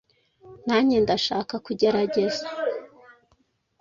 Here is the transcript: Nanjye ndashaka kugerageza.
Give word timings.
Nanjye 0.67 0.97
ndashaka 1.03 1.55
kugerageza. 1.65 2.45